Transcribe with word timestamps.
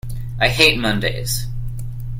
I 0.39 0.47
hate 0.47 0.79
Mondays! 0.79 1.45